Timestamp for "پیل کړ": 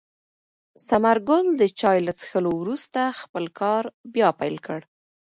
4.39-4.79